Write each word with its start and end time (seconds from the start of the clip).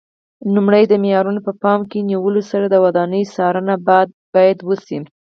لومړی 0.55 0.83
د 0.87 0.93
معیارونو 1.03 1.39
په 1.47 1.53
پام 1.63 1.79
کې 1.89 1.99
نیولو 2.09 2.41
سره 2.51 2.65
د 2.69 2.75
ودانیو 2.85 3.31
څارنه 3.35 3.73
باید 4.35 4.57
وشي. 4.67 4.97